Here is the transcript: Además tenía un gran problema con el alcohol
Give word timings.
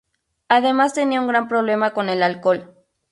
Además 0.47 0.95
tenía 0.95 1.21
un 1.21 1.27
gran 1.27 1.47
problema 1.47 1.91
con 1.93 2.09
el 2.09 2.23
alcohol 2.23 2.75